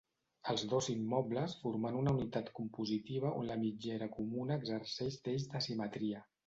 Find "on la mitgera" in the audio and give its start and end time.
3.43-4.13